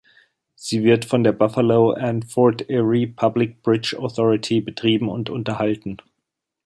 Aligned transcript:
Sie 0.55 0.83
wird 0.83 1.05
von 1.05 1.23
der 1.23 1.31
Buffalo 1.31 1.91
and 1.91 2.25
Fort 2.25 2.67
Erie 2.71 3.05
Public 3.05 3.61
Bridge 3.61 3.95
Authority 3.99 4.59
betrieben 4.59 5.07
und 5.09 5.29
unterhalten. 5.29 5.97